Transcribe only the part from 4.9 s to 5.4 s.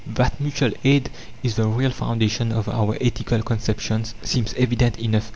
enough.